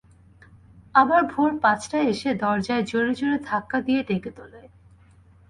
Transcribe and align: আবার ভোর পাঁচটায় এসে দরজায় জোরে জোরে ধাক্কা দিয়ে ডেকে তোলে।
আবার 0.95 1.21
ভোর 1.33 1.51
পাঁচটায় 1.61 2.07
এসে 2.07 2.29
দরজায় 2.35 2.83
জোরে 2.83 3.13
জোরে 3.13 3.37
ধাক্কা 3.45 3.77
দিয়ে 3.81 4.01
ডেকে 4.03 4.31
তোলে। 4.31 4.61